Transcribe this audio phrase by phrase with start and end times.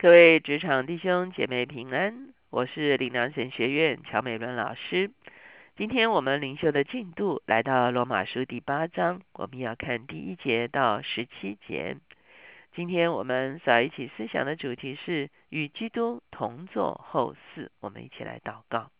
[0.00, 5.10] 各位职场弟兄姐妹平安，我是领良神学院乔美伦老师。
[5.76, 11.96] 今天我们灵修的进度来到罗马书第八章，我们要看第一节到十七节。
[12.76, 17.68] 今天我们扫一起思想的主题是与基督同坐后嗣。
[17.80, 18.92] 我们一起来祷告，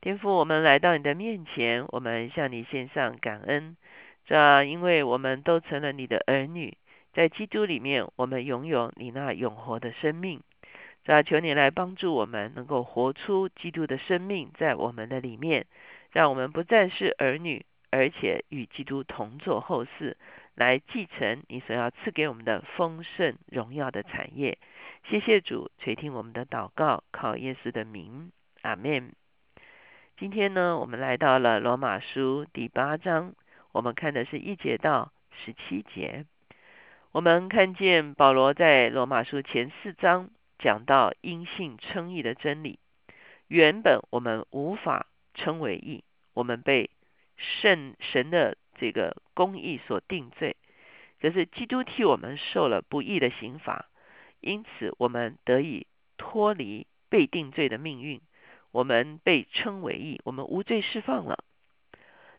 [0.00, 3.76] 天父，我们来到你的面前，我们向你献上感恩。
[4.24, 6.76] 这因为我们都成了你的儿女。
[7.12, 10.40] 在基督里面，我们拥有你那永活的生命。
[11.04, 15.66] 主求你来帮助我们，能够活出基督的生命在我们的里面，
[16.12, 20.14] 让我们不再是儿女，而且与基督同作后嗣，
[20.54, 24.58] 来继承你所要赐给我们的丰盛荣耀的产业。
[25.10, 28.30] 谢谢主垂听我们的祷告，靠耶稣的名，
[28.62, 29.12] 阿门。
[30.16, 33.34] 今天呢，我们来到了罗马书第八章，
[33.72, 35.10] 我们看的是一节到
[35.44, 36.24] 十七节。
[37.12, 42.78] 我们看见保罗在罗马书前四章讲到因信称义的真理。
[43.48, 46.88] 原本我们无法称为义，我们被
[47.36, 50.56] 圣神的这个公义所定罪。
[51.20, 53.90] 可是基督替我们受了不义的刑罚，
[54.40, 58.22] 因此我们得以脱离被定罪的命运。
[58.70, 61.44] 我们被称为义，我们无罪释放了。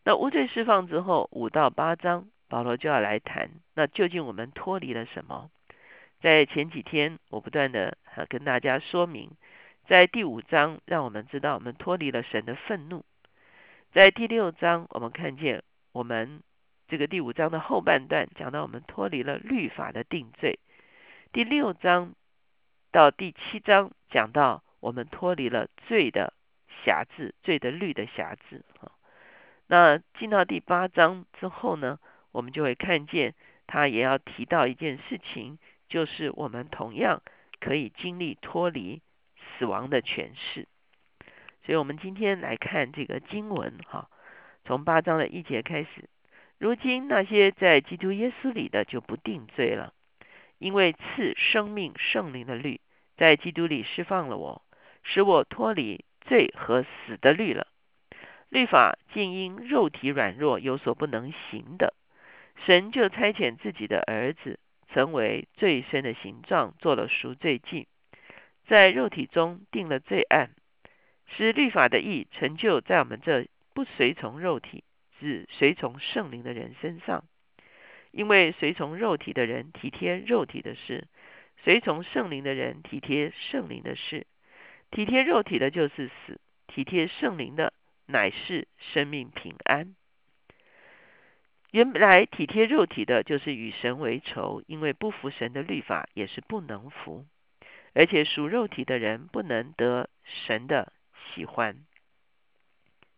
[0.03, 2.27] 那无罪释放之后，五到八章。
[2.53, 5.49] 保罗就要来谈，那究竟我们脱离了什么？
[6.21, 7.97] 在前几天，我不断的
[8.29, 9.31] 跟大家说明，
[9.87, 13.01] 在第五章让我们知道我们脱离了神的愤怒；
[13.91, 16.43] 在第六章，我们看见我们
[16.87, 20.59] 这个第五章的后半段讲到我们脱离了律法的定罪；
[21.31, 22.13] 第六章
[22.91, 26.31] 到第七章讲到我们脱离了罪的
[26.85, 28.63] 辖制、罪的律的辖制。
[29.65, 31.97] 那进到第八章之后呢？
[32.33, 33.33] 我们就会看见，
[33.67, 37.21] 他也要提到一件事情，就是我们同样
[37.61, 39.01] 可以经历脱离
[39.57, 40.67] 死亡的诠释。
[41.65, 44.09] 所以，我们今天来看这个经文，哈，
[44.65, 46.09] 从八章的一节开始。
[46.57, 49.93] 如今那些在基督耶稣里的就不定罪了，
[50.57, 52.81] 因为赐生命圣灵的律
[53.15, 54.61] 在基督里释放了我，
[55.03, 57.67] 使我脱离罪和死的律了。
[58.49, 61.93] 律法竟因肉体软弱有所不能行的。
[62.65, 64.59] 神就差遣自己的儿子，
[64.93, 67.87] 成为最深的形状，做了赎罪祭，
[68.67, 70.51] 在肉体中定了罪案，
[71.27, 74.83] 使律法的义成就在我们这不随从肉体，
[75.19, 77.25] 只随从圣灵的人身上。
[78.11, 81.07] 因为随从肉体的人体贴肉体的事，
[81.63, 84.27] 随从圣灵的人体贴圣灵的事。
[84.91, 87.73] 体贴肉体的就是死，体贴圣灵的
[88.05, 89.95] 乃是生命平安。
[91.73, 97.25] 原来体贴肉体的，就是与神为仇，因为不服神的律法，也是不能服。
[97.95, 100.93] 而且属肉体的人不能得神的
[101.33, 101.75] 喜欢。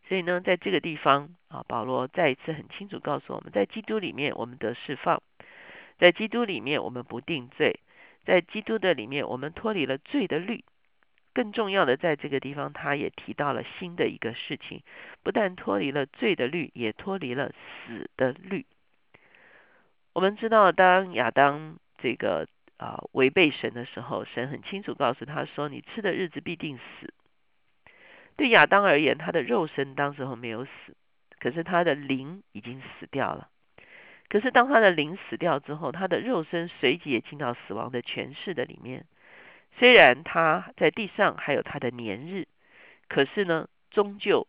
[0.08, 5.22] 所以呢，在这个地方啊，保罗再一次很清楚告诉我们，在基督里面我们得释放，
[5.98, 7.82] 在基督里面我们不定罪，
[8.26, 10.64] 在基督的里面我们脱离了罪的律。
[11.36, 14.82] 更重要的，在这个地方，他也提到了新的一个事情，
[15.22, 18.66] 不但脱离了罪的律，也脱离了死的律。
[20.14, 22.48] 我们知道，当亚当这个
[22.78, 27.14] 啊违背神的时候，神很清楚告诉他说：“你吃的日子必定死。”
[28.38, 30.72] 对亚当而言，他的肉身当时候没有死，
[31.40, 33.50] 可是他的灵已经死掉了。
[34.30, 39.06] 可是当他的灵死掉之后，他的肉身随即也进到死亡的权势的里面。
[39.78, 42.48] 虽然他在地上还有他的年日，
[43.10, 44.48] 可是呢，终究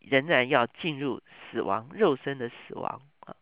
[0.00, 1.20] 仍然要进入
[1.50, 3.36] 死亡，肉身的死亡啊。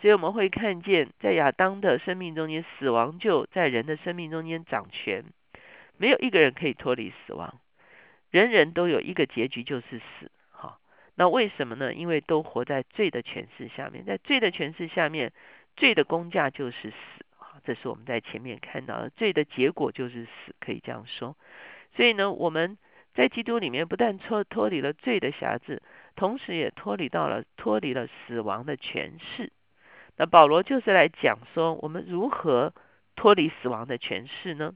[0.00, 5.24] 所以我们会看见，在亚当的生命中间，死亡就在人的生命中间掌权，
[5.96, 7.58] 没有一个人可以脱离死亡，
[8.30, 10.30] 人人都有一个结局，就是死。
[10.50, 10.78] 哈，
[11.14, 11.94] 那为什么呢？
[11.94, 15.32] 因为都活在罪的权势下面，在罪的权势下面，
[15.74, 17.24] 罪的公价就是死。
[17.64, 21.36] 这是我们在前面看到的罪的结果就是死，可以这样说。
[21.96, 22.76] 所以呢，我们
[23.14, 25.82] 在基督里面不但脱脱离了罪的辖制，
[26.14, 29.50] 同时也脱离到了脱离了死亡的权势。
[30.16, 32.74] 那保罗就是来讲说，我们如何
[33.16, 34.74] 脱离死亡的权势呢？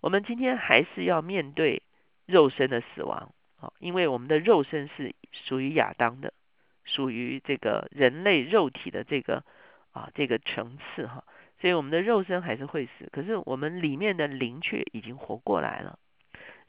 [0.00, 1.82] 我们今天还是要面对
[2.26, 6.32] 肉身的死亡啊，因为我们的肉身是属于亚当的，
[6.84, 9.44] 属于这个人类肉体的这个
[9.92, 11.22] 啊这个层次哈。
[11.60, 15.98] 所以我们的肉身还是会死，可是我们里面的灵却已经活过来了。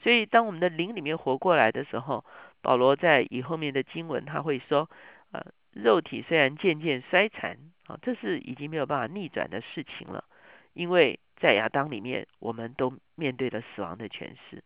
[0.03, 2.25] 所以当我们的灵里面活过来的时候，
[2.61, 4.89] 保罗在以后面的经文他会说：，
[5.31, 5.41] 呃，
[5.71, 7.57] 肉体虽然渐渐衰残，
[7.87, 10.25] 啊，这是已经没有办法逆转的事情了，
[10.73, 14.63] 因为在亚当里面，我们都面对了死亡的诠释。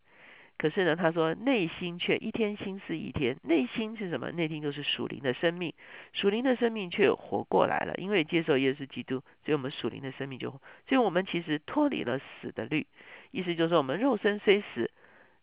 [0.57, 4.31] 可是呢，他说内心却一天心思一天，内心是什么？
[4.31, 5.74] 内心就是属灵的生命，
[6.13, 7.94] 属灵的生命却活过来了。
[7.98, 10.62] 因为接受耶稣基督，所以我们属灵的生命就，所
[10.92, 12.88] 以我们其实脱离了死的律。
[13.31, 14.90] 意思就是说，我们肉身虽死，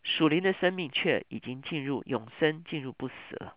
[0.03, 3.55] 属灵的生命却已经进入永生，进入不死了。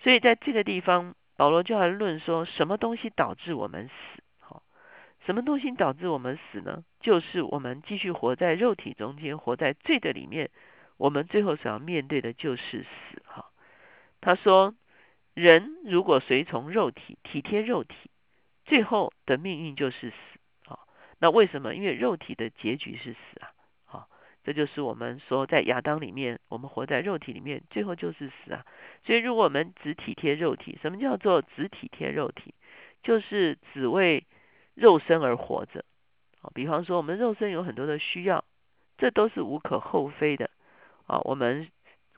[0.00, 4.22] 所以在这个地方，保罗就来论说，什么东西导致我们死？
[5.28, 6.82] 什么东西导致我们死呢？
[7.00, 10.48] 就是我们继续活在肉体中间，活在罪的里面。
[10.96, 13.22] 我们最后所要面对的就是死。
[13.26, 13.44] 哈，
[14.22, 14.74] 他说，
[15.34, 17.94] 人如果随从肉体，体贴肉体，
[18.64, 20.16] 最后的命运就是死。
[20.64, 20.78] 啊，
[21.18, 21.74] 那为什么？
[21.74, 23.52] 因为肉体的结局是死啊。
[23.84, 24.08] 好，
[24.44, 28.64] 这就是我们说在亚当里面，我们活在肉体里面，最后就是死啊。
[29.04, 32.54] 所以，如果我们只体贴肉体，什么叫做只体贴肉体？
[33.02, 34.24] 就是只为。
[34.78, 35.84] 肉身而活着，
[36.40, 38.44] 啊，比方说我们肉身有很多的需要，
[38.96, 40.50] 这都是无可厚非的，
[41.06, 41.68] 啊，我们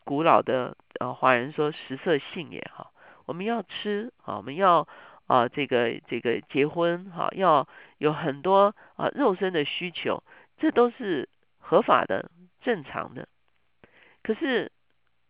[0.05, 2.91] 古老的呃华人说食色性也哈，
[3.25, 4.87] 我们要吃啊，我们要
[5.27, 7.67] 啊这个这个结婚哈，要
[7.97, 10.23] 有很多啊肉身的需求，
[10.59, 11.29] 这都是
[11.59, 12.31] 合法的、
[12.61, 13.27] 正常的。
[14.23, 14.71] 可是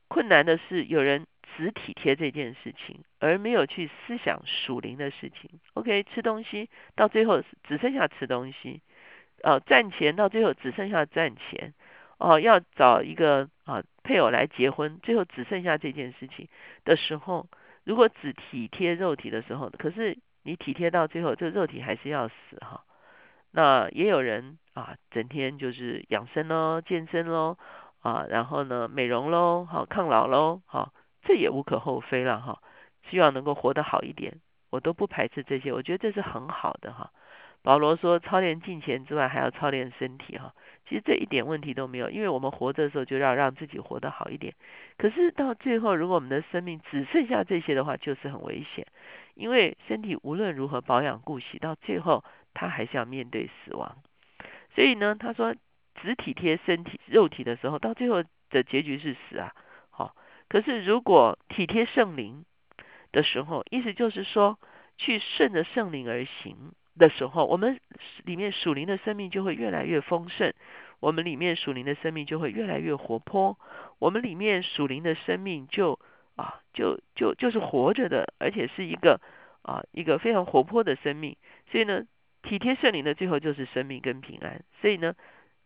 [0.08, 1.26] 困难的是有人。
[1.60, 5.60] 只体贴这件事情，而没有去思想属灵的事情。
[5.74, 8.80] OK，吃东西到最后只剩下吃东西，
[9.42, 11.74] 呃，赚钱到最后只剩下赚钱，
[12.16, 16.48] 哦，要找一个啊配偶来结婚，最后只剩下这件事情
[16.86, 17.46] 的时候，
[17.84, 22.84] 如果只体贴肉体的时候，可是你体贴到最后，这肉体还是要死哈。
[23.50, 27.58] 那也有人啊，整天就是养生喽、健身喽，
[28.00, 30.94] 啊，然后呢美容喽、好抗老喽、好。
[31.22, 32.60] 这也无可厚非了哈，
[33.10, 34.40] 希望能够活得好一点，
[34.70, 37.10] 我都不排斥这些，我觉得这是很好的哈。
[37.62, 40.54] 保罗说，操练金钱之外，还要操练身体哈。
[40.88, 44.54] 其实这一点问题都没有，因为我们活着的时候就要让自己活得好一点。
[44.96, 48.86] 可是到最后，如果我们的生命只剩下这些的话，就是很危险，
[49.34, 52.24] 因为身体无论如何保养顾惜，到最后
[52.54, 53.98] 他还是要面对死亡。
[54.74, 55.54] 所以呢，他说
[56.00, 59.52] 只体贴身体肉体的时候，到最后的结局是死啊。
[60.50, 62.44] 可是，如果体贴圣灵
[63.12, 64.58] 的时候，意思就是说，
[64.98, 67.78] 去顺着圣灵而行的时候，我们
[68.24, 70.52] 里面属灵的生命就会越来越丰盛，
[70.98, 73.56] 我们里面属灵的生命就会越来越活泼，
[74.00, 76.00] 我们里面属灵的生命就
[76.34, 79.20] 啊，就就就是活着的，而且是一个
[79.62, 81.36] 啊一个非常活泼的生命。
[81.70, 82.02] 所以呢，
[82.42, 84.64] 体贴圣灵的最后就是生命跟平安。
[84.80, 85.14] 所以呢。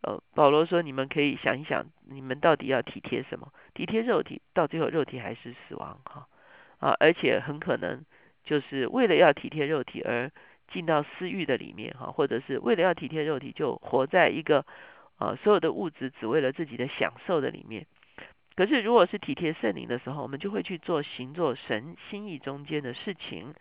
[0.06, 3.50] 呃，保罗说：“你们可以想一想，你们到底要体贴什么？
[3.72, 6.26] 体贴肉体，到最后肉体还是死亡哈
[6.78, 6.94] 啊！
[7.00, 8.04] 而且很可能
[8.44, 10.30] 就是为了要体贴肉体而
[10.70, 14.66] 进到私欲的里面哈，或者是为了要体贴肉体就活在一个
[15.16, 17.86] 啊所有的物质只为了自己的享受的里面。
[18.56, 23.54] 可是如果是体贴圣灵的时候，我们就会去做行做神心意中间的事情，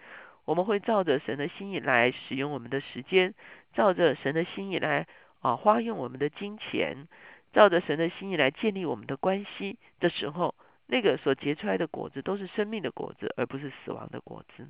[0.43, 3.33] 我们会照着神的心意来使用我们的时间，
[3.73, 5.07] 照着神的心意来。”
[5.43, 7.09] 啊，花用我们的金钱，
[7.51, 10.55] 照着神的心意来建立我们的关系的时候，
[10.87, 14.69] 那个所结出来的果子都是生命的果子，而不是死亡的果子。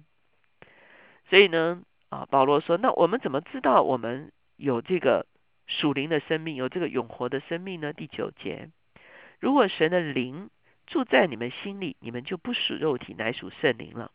[1.29, 5.27] 所以呢，啊，保罗说，那我们怎么知道我们有这个
[5.67, 7.94] 属灵的生命，有这个永活的生命呢？
[7.94, 8.69] 第九节，
[9.39, 10.49] 如果神的灵
[10.87, 14.11] 住在你们心里，你们就不属肉体，乃属圣灵了。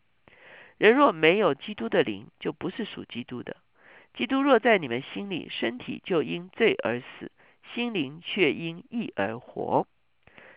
[0.77, 3.57] 人若没有基督的灵，就不是属基督的。
[4.19, 7.31] 基督若在你们心里，身体就因罪而死，
[7.73, 9.87] 心灵却因义而活。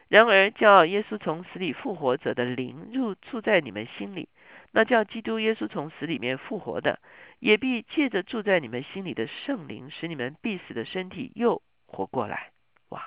[0.07, 4.29] 然而，叫耶稣从死里复活者的灵入住在你们心里，
[4.71, 6.99] 那叫基督耶稣从死里面复活的，
[7.37, 12.49] 也必借着住在你们心里的圣灵，使你们必死的身体又活过来。
[12.89, 13.03] 哇！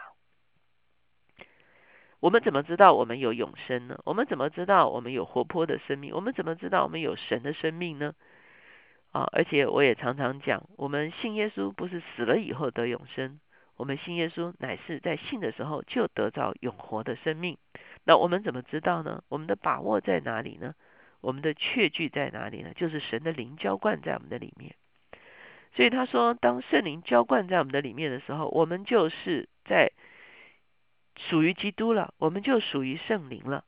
[2.21, 3.99] 我们怎么知道我们有永生呢？
[4.05, 6.15] 我们怎么知道我们有活泼的生命？
[6.15, 8.15] 我们怎么知道我们有神的生命呢？
[9.15, 9.29] 啊！
[9.31, 13.39] 而且我也常常讲，我们信耶稣不是死了以后得永生，
[13.77, 17.57] 我们信耶稣乃是在信的时候就得到永活的生命。
[18.03, 19.23] 那我们怎么知道呢？
[19.29, 20.75] 我们的把握在哪里呢？
[21.21, 22.73] 我们的确据在哪里呢？
[22.75, 24.75] 就是神的灵浇灌在我们的里面。
[25.77, 29.93] 所以他说，当圣灵浇灌在我们的里面的时候，我们就是在
[31.17, 33.65] 属于基督了，我们就属于圣灵了。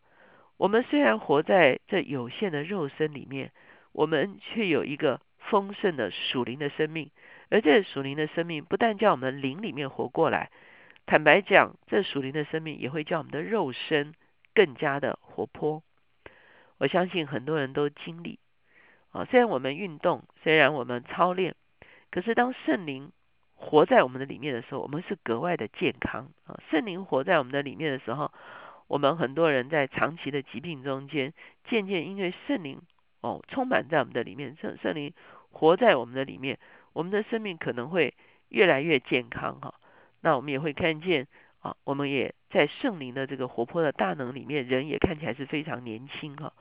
[0.57, 3.53] 我们虽然活在这有限的肉身里面，
[3.93, 5.21] 我们却有一个。
[5.51, 7.11] 丰盛的属灵的生命，
[7.51, 10.51] 而这属灵的生命不但叫我们灵里面活过来，
[11.07, 14.15] 坦白讲，这属灵的生命也会叫我们的肉身
[14.55, 15.83] 更加的活泼。
[16.79, 18.39] 我相信很多人都经历
[19.11, 21.55] 啊，虽然我们运动，虽然我们操练，
[22.11, 23.13] 可是当圣灵
[23.55, 26.61] 活在我们的里面的时候，我们是格外的健康啊。
[26.71, 28.31] 圣灵活在我们的里面的时候，
[28.89, 31.33] 我们很多人在长期的疾病中间，
[31.69, 32.83] 渐渐因为圣灵
[33.23, 35.15] 哦充满在我们的里面，圣圣灵
[35.57, 36.59] 活在我们的里面，
[36.93, 38.13] 我们的生命可能会
[38.51, 39.75] 越来越健康哈。
[40.21, 41.27] 那我们也会看见
[41.61, 46.53] 啊，我们也在圣灵的这个活泼的大能里面，人也看起来是非常年轻哈。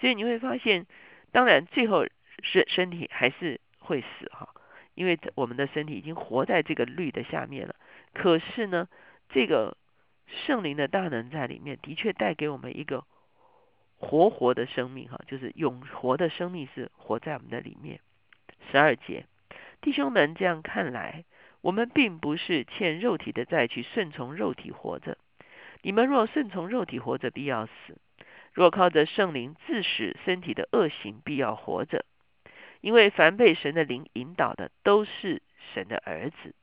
[0.00, 0.86] 所以你会发现，
[1.32, 2.06] 当然最后
[2.42, 4.48] 身身体还是会死哈。
[4.94, 7.74] 因为我们的身体已经活在这个律的下面了，
[8.14, 8.88] 可是呢，
[9.28, 9.76] 这个
[10.26, 13.04] 圣灵的大能在里面，的确带给我们一个
[13.98, 18.00] 活活的生命，哈，就是永活的生命是活在我们的里面。
[18.70, 19.26] 十二节，
[19.80, 21.24] 弟兄们，这样看来，
[21.60, 25.18] 我们并不是欠肉体的债去顺从肉体活着。
[25.82, 27.94] 你们若顺从肉体活着，必要死；
[28.52, 32.04] 若靠着圣灵自使身体的恶行，必要活着。
[32.80, 35.42] 因为凡被神的灵引导的，都是
[35.74, 36.54] 神的儿子。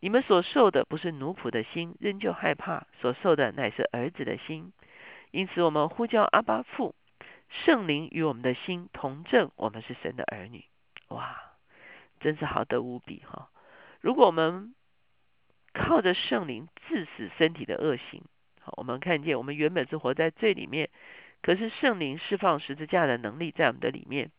[0.00, 4.72] 你们所受的不是奴仆的心，仍旧害怕；所受的乃是儿子的心。
[5.30, 6.94] 因此，我们呼叫阿巴父，
[7.48, 10.64] 圣灵与我们的心同证，我们是神的儿女。
[11.08, 11.54] 哇，
[12.20, 13.48] 真是好得无比哈！
[14.00, 14.74] 如果我们
[15.72, 18.22] 靠着圣灵致死身体的恶行，
[18.60, 20.90] 好，我们看见我们原本是活在罪里面，
[21.42, 24.30] 可是圣灵释放十字架的能力在我们的里面。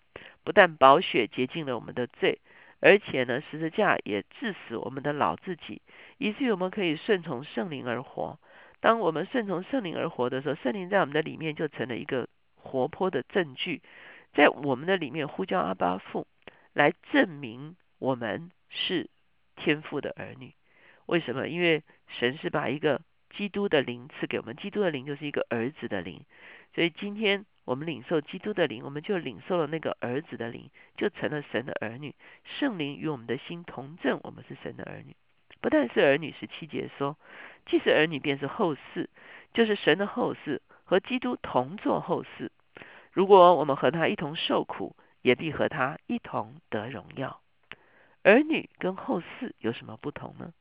[0.44, 2.40] 不但宝血洁净了我们的罪，
[2.80, 5.82] 而且呢，十字架也致死我们的老自己，
[6.18, 8.40] 以至于我们可以顺从圣灵而活。
[8.80, 13.82] 当我们顺从圣灵而活的时候，圣灵在我们的里面就成了一个活泼的证据，
[14.34, 16.26] 在我们的里面呼叫阿巴父，
[16.80, 19.10] 来证明我们是
[19.58, 20.54] 天父的儿女。
[21.08, 21.50] 为什么？
[21.50, 23.02] 因为神是把一个
[23.36, 26.24] 基督的灵赐给我们，基督的灵就是一个儿子的灵，
[26.74, 27.46] 所以今天。
[27.66, 32.16] 我们领受基督的灵，我们就领受了那个儿子的灵，就成了神的儿女。
[32.44, 35.16] 圣灵与我们的心同证，我们是神的儿女。
[35.62, 37.16] 不但是儿女，十七节说，
[37.68, 39.06] 既是儿女，便是后嗣，
[39.54, 42.50] 就是神的后嗣，和基督同作后嗣。
[43.12, 47.42] 如果我们和他一同受苦，也必和他一同得荣耀。
[48.24, 50.54] 儿女跟后嗣有什么不同呢？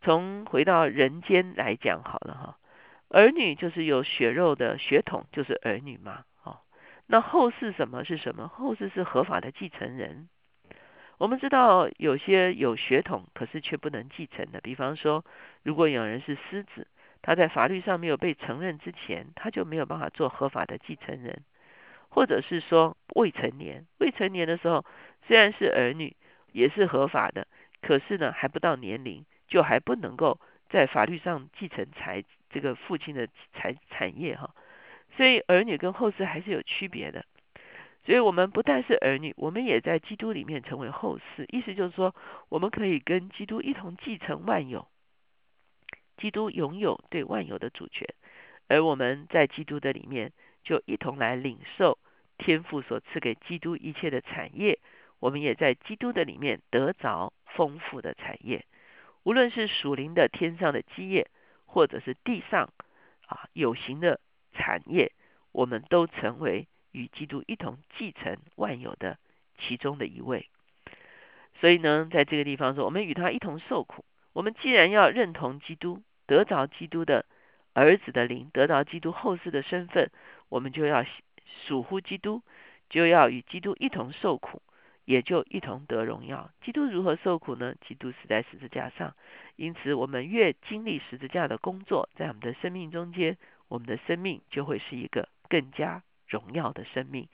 [0.00, 2.58] 从回到人间来讲好了哈。
[3.08, 6.24] 儿女就是有血肉的血统，就是儿女嘛。
[6.42, 6.60] 哦，
[7.06, 8.48] 那后世什么是什么？
[8.48, 10.28] 后世是合法的继承人。
[11.18, 14.60] 我们知道有些有血统，可是却不能继承的。
[14.60, 15.24] 比方说，
[15.62, 16.88] 如果有人是狮子，
[17.20, 21.44] 他在法律上没有被承认之前，他就没有办法做合法的继承人。
[22.12, 24.84] 或者是说未成年，未成年的时候
[25.26, 26.14] 虽然是儿女，
[26.52, 27.46] 也是合法的，
[27.80, 30.38] 可是呢还不到年龄，就还不能够
[30.68, 32.22] 在法律上继承财。
[32.54, 34.54] 这个父亲的财产业哈，
[35.16, 37.24] 所以儿女跟后世还是有区别的。
[38.04, 41.46] 所以我们不但是儿女，我们也在基督里面成为后世。
[41.48, 42.14] 意思就是说，
[42.50, 44.86] 我们可以跟基督一同继承万有。
[46.18, 48.06] 基督拥有对万有的主权，
[48.68, 50.30] 而我们在基督的里面
[50.62, 51.98] 就一同来领受
[52.38, 54.78] 天父所赐给基督一切的产业。
[55.20, 58.64] 我们也在基督的里面得着丰富的产业，
[59.22, 61.28] 无论是属灵的天上的基业。
[61.64, 62.70] 或者是地上
[63.24, 64.20] 啊有形的
[64.52, 65.10] 产业，
[65.52, 69.16] 我们都成为与基督一同继承万有的
[69.58, 70.50] 其中的一位。
[71.58, 74.04] 所以呢，在这个地方说，我们与他一同受苦。
[74.34, 77.24] 我们既然要认同基督，得着基督的
[77.72, 80.10] 儿子的灵，得到基督后世的身份，
[80.52, 81.04] 我们就要
[81.66, 82.42] 属乎基督，
[82.90, 84.60] 就要与基督一同受苦。
[85.04, 86.48] 也就一同得荣耀。
[86.64, 87.74] 基督如何受苦呢？
[87.86, 89.16] 基督死在十字架上，
[89.56, 97.28] 因此我们越经历十字架的工作，在我们的生命中间，我们的生命就会是一个更加荣耀的生命，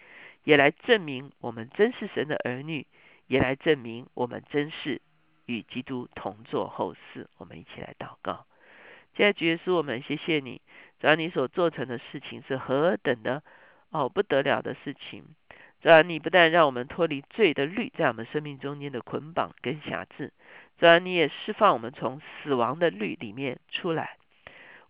[0.45, 2.87] 也来证明我们真是神的儿女，
[3.27, 5.03] 也来证明我们真是
[5.45, 7.27] 与基督同作后嗣。
[7.37, 8.47] 我们一起来祷告。
[9.15, 10.63] 现在主耶稣，我们谢谢你，
[11.01, 13.43] 只要你所做成的事情是何等的
[13.91, 15.25] 哦不得了的事情。
[15.81, 20.33] 主要，你不但让我们脱离罪的律在我们生命中间的捆绑跟辖制，
[20.77, 24.17] 主要，你也释放我们从死亡的律里面出来。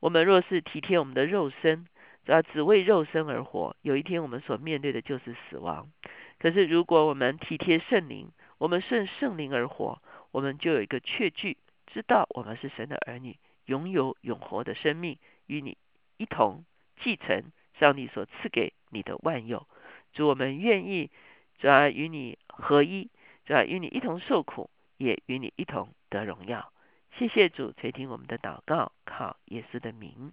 [0.00, 1.87] 我们若是体贴我们的肉身，
[2.25, 5.91] 主要，只为肉身而活，有一天我们所面对的就是死亡。
[6.38, 10.00] 可是如果我们体贴圣灵，我们顺圣灵而活，
[10.31, 13.37] 我们就有一个确据，知道我们是神的儿女，
[13.67, 15.77] 拥有永活的生命，与你
[16.18, 16.64] 一同
[17.00, 19.66] 继承上帝所赐给你的万有。
[20.12, 21.10] 主，我们愿意，
[21.58, 23.10] 主要与你合一，
[23.46, 26.72] 主要与你一同受苦，也与你一同得荣耀。
[27.16, 30.32] 谢谢主垂听我们的祷告，靠耶稣的名，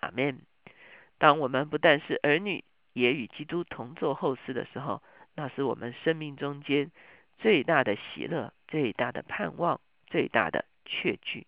[0.00, 0.42] 阿门。
[1.18, 5.02] 当我们不但是儿女，也与基督同做后事的时候，
[5.34, 6.90] 那是我们生命中间
[7.38, 11.46] 最大的喜乐、最大的盼望最大的确据。